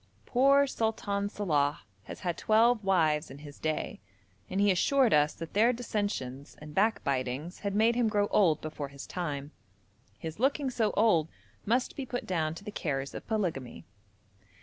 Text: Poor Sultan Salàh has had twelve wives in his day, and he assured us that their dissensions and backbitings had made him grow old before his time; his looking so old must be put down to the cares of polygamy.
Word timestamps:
Poor 0.25 0.65
Sultan 0.65 1.29
Salàh 1.29 1.77
has 2.05 2.21
had 2.21 2.35
twelve 2.35 2.83
wives 2.83 3.29
in 3.29 3.37
his 3.37 3.59
day, 3.59 3.99
and 4.49 4.59
he 4.59 4.71
assured 4.71 5.13
us 5.13 5.35
that 5.35 5.53
their 5.53 5.71
dissensions 5.71 6.55
and 6.59 6.73
backbitings 6.73 7.59
had 7.59 7.75
made 7.75 7.93
him 7.93 8.09
grow 8.09 8.25
old 8.31 8.61
before 8.61 8.87
his 8.87 9.05
time; 9.05 9.51
his 10.17 10.39
looking 10.39 10.71
so 10.71 10.89
old 10.97 11.29
must 11.67 11.95
be 11.95 12.03
put 12.07 12.25
down 12.25 12.55
to 12.55 12.63
the 12.63 12.71
cares 12.71 13.13
of 13.13 13.27
polygamy. 13.27 13.85